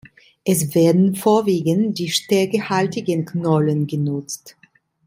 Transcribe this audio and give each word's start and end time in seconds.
Es 0.43 0.73
werden 0.73 1.13
vorwiegend 1.15 1.99
die 1.99 2.09
stärkehaltigen 2.09 3.23
Knollen 3.23 3.85
genutzt. 3.85 4.55